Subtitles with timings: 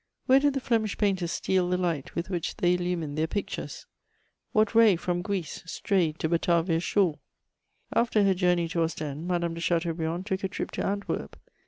[0.25, 3.85] Where did the Flemish painters steal the light with which they illumined their pictures?
[4.51, 7.19] What ray from Greece strayed to Batavia's shore?
[7.93, 11.37] After her journey to Ostend, Madame de Chateaubriand took a trip to Antwerp.